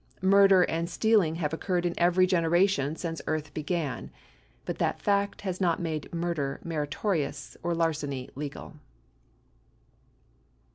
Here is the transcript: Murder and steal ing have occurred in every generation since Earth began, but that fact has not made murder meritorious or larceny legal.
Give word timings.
Murder 0.23 0.63
and 0.63 0.89
steal 0.89 1.21
ing 1.21 1.35
have 1.35 1.53
occurred 1.53 1.85
in 1.85 1.93
every 1.99 2.25
generation 2.25 2.95
since 2.95 3.21
Earth 3.27 3.53
began, 3.53 4.09
but 4.65 4.79
that 4.79 4.99
fact 4.99 5.41
has 5.41 5.61
not 5.61 5.79
made 5.79 6.11
murder 6.11 6.59
meritorious 6.63 7.55
or 7.61 7.75
larceny 7.75 8.27
legal. 8.33 8.73